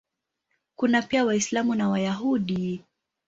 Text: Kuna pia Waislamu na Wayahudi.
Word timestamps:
Kuna 0.75 1.01
pia 1.01 1.25
Waislamu 1.25 1.75
na 1.75 1.89
Wayahudi. 1.89 2.83